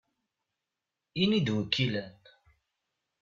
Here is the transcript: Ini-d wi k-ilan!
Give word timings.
Ini-d 1.21 1.47
wi 1.55 1.63
k-ilan! 1.73 2.17